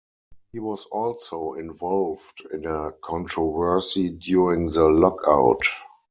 [0.51, 5.61] He was also involved in a controversy during the lockout.